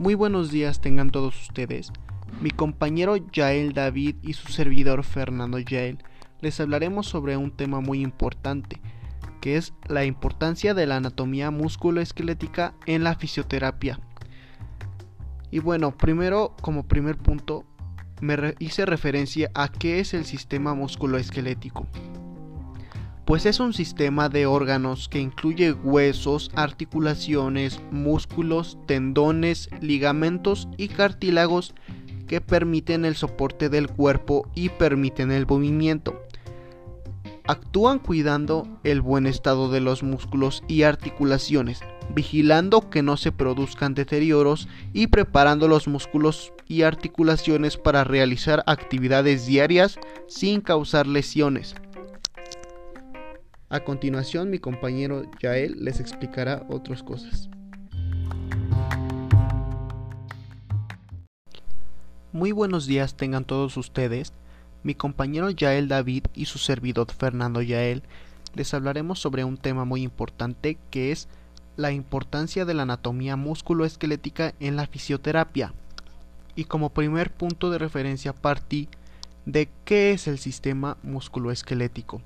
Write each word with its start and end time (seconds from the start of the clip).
Muy 0.00 0.14
buenos 0.14 0.50
días 0.50 0.80
tengan 0.80 1.10
todos 1.10 1.38
ustedes. 1.38 1.92
Mi 2.40 2.50
compañero 2.50 3.18
Yael 3.18 3.74
David 3.74 4.16
y 4.22 4.32
su 4.32 4.50
servidor 4.50 5.04
Fernando 5.04 5.58
Yael 5.58 5.98
les 6.40 6.58
hablaremos 6.58 7.06
sobre 7.06 7.36
un 7.36 7.50
tema 7.50 7.80
muy 7.80 8.00
importante, 8.00 8.80
que 9.42 9.58
es 9.58 9.74
la 9.88 10.06
importancia 10.06 10.72
de 10.72 10.86
la 10.86 10.96
anatomía 10.96 11.50
musculoesquelética 11.50 12.72
en 12.86 13.04
la 13.04 13.14
fisioterapia. 13.14 14.00
Y 15.50 15.58
bueno, 15.58 15.94
primero, 15.94 16.56
como 16.62 16.88
primer 16.88 17.18
punto, 17.18 17.66
me 18.22 18.54
hice 18.58 18.86
referencia 18.86 19.50
a 19.54 19.68
qué 19.68 20.00
es 20.00 20.14
el 20.14 20.24
sistema 20.24 20.72
musculoesquelético 20.72 21.86
pues 23.30 23.46
es 23.46 23.60
un 23.60 23.72
sistema 23.72 24.28
de 24.28 24.46
órganos 24.46 25.08
que 25.08 25.20
incluye 25.20 25.70
huesos, 25.70 26.50
articulaciones, 26.56 27.78
músculos, 27.92 28.76
tendones, 28.86 29.70
ligamentos 29.80 30.66
y 30.76 30.88
cartílagos 30.88 31.72
que 32.26 32.40
permiten 32.40 33.04
el 33.04 33.14
soporte 33.14 33.68
del 33.68 33.86
cuerpo 33.86 34.50
y 34.56 34.70
permiten 34.70 35.30
el 35.30 35.46
movimiento. 35.46 36.20
Actúan 37.46 38.00
cuidando 38.00 38.66
el 38.82 39.00
buen 39.00 39.28
estado 39.28 39.70
de 39.70 39.78
los 39.78 40.02
músculos 40.02 40.64
y 40.66 40.82
articulaciones, 40.82 41.82
vigilando 42.12 42.90
que 42.90 43.04
no 43.04 43.16
se 43.16 43.30
produzcan 43.30 43.94
deterioros 43.94 44.66
y 44.92 45.06
preparando 45.06 45.68
los 45.68 45.86
músculos 45.86 46.52
y 46.66 46.82
articulaciones 46.82 47.76
para 47.76 48.02
realizar 48.02 48.64
actividades 48.66 49.46
diarias 49.46 50.00
sin 50.26 50.60
causar 50.60 51.06
lesiones. 51.06 51.76
A 53.72 53.84
continuación 53.84 54.50
mi 54.50 54.58
compañero 54.58 55.22
Yael 55.40 55.76
les 55.78 56.00
explicará 56.00 56.66
otras 56.68 57.04
cosas. 57.04 57.48
Muy 62.32 62.50
buenos 62.50 62.86
días 62.86 63.16
tengan 63.16 63.44
todos 63.44 63.76
ustedes. 63.76 64.32
Mi 64.82 64.96
compañero 64.96 65.50
Yael 65.50 65.86
David 65.86 66.24
y 66.34 66.46
su 66.46 66.58
servidor 66.58 67.12
Fernando 67.12 67.62
Yael 67.62 68.02
les 68.56 68.74
hablaremos 68.74 69.20
sobre 69.20 69.44
un 69.44 69.56
tema 69.56 69.84
muy 69.84 70.02
importante 70.02 70.76
que 70.90 71.12
es 71.12 71.28
la 71.76 71.92
importancia 71.92 72.64
de 72.64 72.74
la 72.74 72.82
anatomía 72.82 73.36
musculoesquelética 73.36 74.52
en 74.58 74.74
la 74.74 74.88
fisioterapia. 74.88 75.74
Y 76.56 76.64
como 76.64 76.90
primer 76.90 77.30
punto 77.32 77.70
de 77.70 77.78
referencia 77.78 78.32
partí 78.32 78.88
de 79.46 79.68
qué 79.84 80.10
es 80.10 80.26
el 80.26 80.40
sistema 80.40 80.96
musculoesquelético 81.04 82.20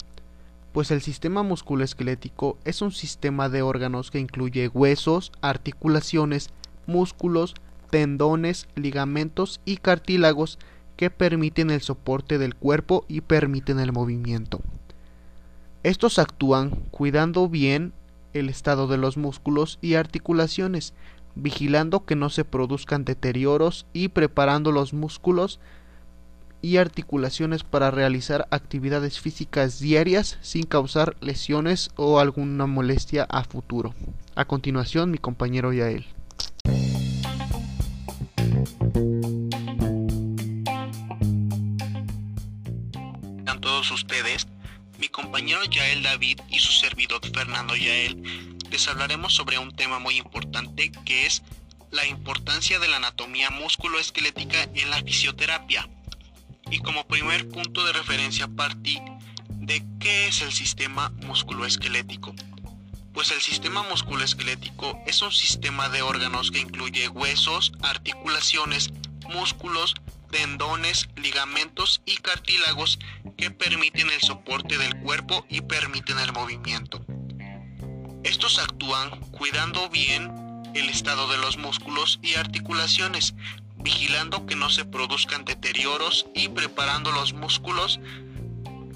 pues 0.75 0.91
el 0.91 1.03
sistema 1.03 1.45
musculoesquelético 1.45 2.59
es 2.65 2.83
un 2.83 2.91
sistema 2.91 3.49
de 3.49 3.63
órganos 3.63 4.11
que 4.11 4.19
incluye 4.19 4.67
huesos, 4.67 5.31
articulaciones, 5.41 6.51
músculos, 6.89 7.55
tendones, 7.91 8.67
ligamentos 8.75 9.61
y 9.65 9.77
cartílagos 9.77 10.59
que 10.97 11.11
permiten 11.11 11.71
el 11.71 11.81
soporte 11.81 12.39
del 12.39 12.57
cuerpo 12.57 13.05
y 13.07 13.21
permiten 13.21 13.79
el 13.79 13.93
movimiento. 13.93 14.63
Estos 15.85 16.19
actúan 16.19 16.71
cuidando 16.91 17.49
bien 17.49 17.93
el 18.33 18.49
estado 18.49 18.89
de 18.89 18.97
los 18.97 19.17
músculos 19.17 19.79
y 19.81 19.95
articulaciones, 19.95 20.93
vigilando 21.37 22.05
que 22.05 22.17
no 22.17 22.31
se 22.31 22.45
produzcan 22.45 23.05
deterioros 23.05 23.87
y 23.93 24.09
preparando 24.09 24.73
los 24.73 24.93
músculos 24.93 25.61
y 26.65 26.79
articulaciones 26.79 27.63
para 27.63 27.91
realizar 27.91 28.49
actividades 28.51 29.21
físicas 29.21 29.81
diarias 29.81 30.39
sin 30.41 30.63
causar 30.63 31.15
lesiones 31.21 31.91
o 31.97 32.19
alguna 32.19 32.65
molestia 32.65 33.25
a 33.29 33.45
futuro. 33.45 33.95
A 34.35 34.47
continuación, 34.47 35.11
mi 35.11 35.19
compañero 35.19 35.75
Yael. 35.75 36.07
A 43.47 43.61
todos 43.61 43.91
ustedes, 43.91 44.47
mi 44.99 45.09
compañero 45.09 45.63
Yael 45.67 46.03
David 46.03 46.41
y 46.49 46.61
su 46.61 46.73
servidor 46.73 47.21
Fernando 47.35 47.77
Yael 47.77 48.57
les 48.71 48.89
hablaremos 48.89 49.35
sobre 49.35 49.59
un 49.59 49.71
tema 49.77 49.99
muy 49.99 50.17
importante 50.17 50.91
que 51.05 51.27
es 51.27 51.43
la 51.91 52.07
importancia 52.07 52.79
de 52.79 52.89
la 52.89 52.97
anatomía 52.97 53.51
musculoesquelética 53.51 54.63
en 54.75 54.89
la 54.89 55.03
fisioterapia 55.03 55.87
y 56.71 56.79
como 56.79 57.07
primer 57.07 57.49
punto 57.49 57.85
de 57.85 57.93
referencia 57.93 58.49
partí 58.49 59.01
de 59.49 59.85
qué 59.99 60.29
es 60.29 60.43
el 60.43 60.53
sistema 60.53 61.11
musculoesquelético. 61.27 62.35
Pues 63.13 63.31
el 63.31 63.41
sistema 63.41 63.83
musculoesquelético 63.85 65.01
es 65.07 65.23
un 65.23 65.33
sistema 65.33 65.89
de 65.89 66.03
órganos 66.03 66.51
que 66.51 66.59
incluye 66.59 67.09
huesos, 67.09 67.73
articulaciones, 67.83 68.91
músculos, 69.29 69.95
tendones, 70.31 71.09
ligamentos 71.17 72.03
y 72.05 72.17
cartílagos 72.17 72.99
que 73.37 73.51
permiten 73.53 74.11
el 74.11 74.21
soporte 74.21 74.79
del 74.79 74.97
cuerpo 75.01 75.47
y 75.49 75.61
permiten 75.61 76.19
el 76.19 76.33
movimiento. 76.33 77.05
Estos 78.25 78.59
actúan 78.59 79.21
cuidando 79.31 79.89
bien 79.91 80.33
el 80.75 80.89
estado 80.89 81.29
de 81.29 81.39
los 81.39 81.57
músculos 81.57 82.19
y 82.21 82.35
articulaciones, 82.35 83.35
vigilando 83.85 84.47
que 84.47 84.57
no 84.57 84.71
se 84.71 84.85
produzcan 84.87 85.45
deterioros 85.45 86.27
y 86.35 86.49
preparando 86.49 87.13
los 87.13 87.35
músculos 87.35 88.01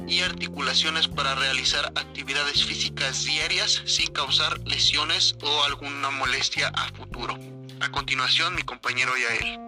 y 0.08 0.20
articulaciones 0.20 1.06
para 1.06 1.34
realizar 1.34 1.92
actividades 1.94 2.64
físicas 2.64 3.24
diarias 3.24 3.82
sin 3.84 4.10
causar 4.12 4.58
lesiones 4.66 5.36
o 5.42 5.64
alguna 5.64 6.10
molestia 6.10 6.68
a 6.68 6.88
futuro. 6.94 7.36
A 7.80 7.92
continuación, 7.92 8.54
mi 8.54 8.62
compañero 8.62 9.12
Yael. 9.16 9.60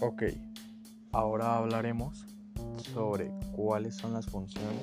Ok, 0.00 0.22
ahora 1.12 1.58
hablaremos 1.58 2.24
sobre 2.94 3.30
cuáles 3.54 3.96
son 3.96 4.14
las 4.14 4.24
funciones 4.26 4.82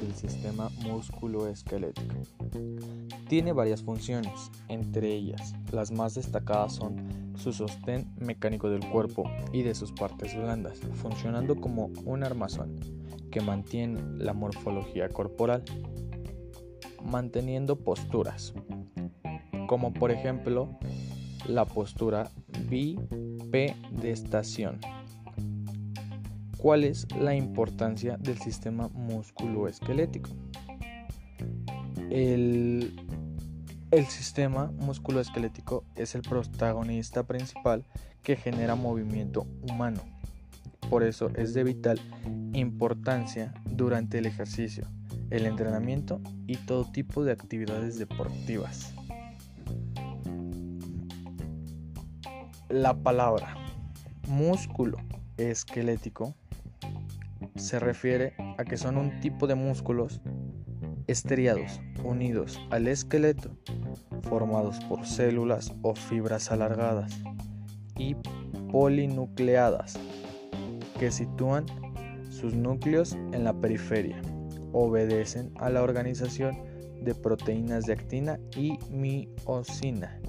del 0.00 0.14
sistema 0.14 0.70
musculoesquelético. 0.82 2.14
Tiene 3.28 3.52
varias 3.52 3.82
funciones, 3.82 4.52
entre 4.68 5.12
ellas 5.12 5.54
las 5.72 5.90
más 5.90 6.14
destacadas 6.14 6.76
son 6.76 7.25
su 7.36 7.52
sostén 7.52 8.12
mecánico 8.18 8.70
del 8.70 8.88
cuerpo 8.90 9.24
y 9.52 9.62
de 9.62 9.74
sus 9.74 9.92
partes 9.92 10.36
blandas, 10.36 10.80
funcionando 10.94 11.56
como 11.56 11.90
un 12.04 12.24
armazón 12.24 12.76
que 13.30 13.40
mantiene 13.40 14.00
la 14.16 14.32
morfología 14.32 15.08
corporal, 15.08 15.62
manteniendo 17.04 17.76
posturas, 17.76 18.54
como 19.66 19.92
por 19.92 20.10
ejemplo 20.10 20.78
la 21.46 21.64
postura 21.64 22.30
estación 24.02 24.80
¿Cuál 26.66 26.84
es 26.84 27.06
la 27.14 27.34
importancia 27.34 28.16
del 28.16 28.38
sistema 28.38 28.88
musculoesquelético? 28.88 30.30
El, 32.10 33.05
el 33.90 34.06
sistema 34.06 34.72
musculoesquelético 34.78 35.84
es 35.94 36.14
el 36.14 36.22
protagonista 36.22 37.22
principal 37.22 37.84
que 38.22 38.36
genera 38.36 38.74
movimiento 38.74 39.46
humano. 39.62 40.00
Por 40.90 41.02
eso 41.02 41.30
es 41.34 41.54
de 41.54 41.64
vital 41.64 42.00
importancia 42.52 43.54
durante 43.64 44.18
el 44.18 44.26
ejercicio, 44.26 44.86
el 45.30 45.46
entrenamiento 45.46 46.20
y 46.46 46.56
todo 46.56 46.90
tipo 46.90 47.24
de 47.24 47.32
actividades 47.32 47.98
deportivas. 47.98 48.92
La 52.68 52.94
palabra 52.94 53.56
músculo 54.28 54.98
esquelético 55.36 56.34
se 57.54 57.78
refiere 57.78 58.34
a 58.58 58.64
que 58.64 58.76
son 58.76 58.96
un 58.96 59.20
tipo 59.20 59.46
de 59.46 59.54
músculos 59.54 60.20
estriados 61.06 61.80
unidos 62.02 62.60
al 62.70 62.88
esqueleto, 62.88 63.50
formados 64.22 64.78
por 64.84 65.06
células 65.06 65.72
o 65.82 65.94
fibras 65.94 66.50
alargadas 66.50 67.20
y 67.96 68.16
polinucleadas, 68.70 69.98
que 70.98 71.10
sitúan 71.10 71.66
sus 72.30 72.54
núcleos 72.54 73.12
en 73.32 73.44
la 73.44 73.52
periferia. 73.54 74.20
Obedecen 74.72 75.52
a 75.56 75.70
la 75.70 75.82
organización 75.82 76.58
de 77.02 77.14
proteínas 77.14 77.86
de 77.86 77.92
actina 77.92 78.38
y 78.56 78.78
miocina 78.90 80.20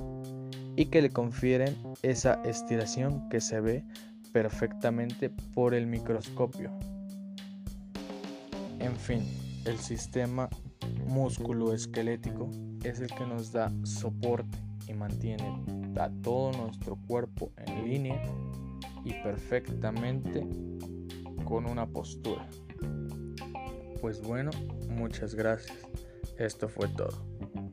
y 0.75 0.85
que 0.85 1.01
le 1.01 1.09
confieren 1.09 1.75
esa 2.03 2.41
estiración 2.45 3.27
que 3.29 3.41
se 3.41 3.59
ve 3.59 3.83
perfectamente 4.31 5.31
por 5.53 5.73
el 5.73 5.87
microscopio. 5.87 6.71
En 8.79 8.95
fin, 8.95 9.23
el 9.65 9.77
sistema 9.79 10.49
músculo-esquelético 11.07 12.49
es 12.83 12.99
el 12.99 13.07
que 13.07 13.25
nos 13.25 13.51
da 13.51 13.71
soporte 13.83 14.57
y 14.87 14.93
mantiene 14.93 15.63
a 15.99 16.09
todo 16.21 16.51
nuestro 16.51 16.97
cuerpo 17.07 17.51
en 17.57 17.89
línea 17.89 18.21
y 19.03 19.13
perfectamente 19.23 20.47
con 21.45 21.65
una 21.65 21.85
postura. 21.87 22.47
Pues 24.01 24.21
bueno, 24.21 24.51
muchas 24.89 25.33
gracias. 25.33 25.77
Esto 26.37 26.69
fue 26.69 26.87
todo. 26.89 27.66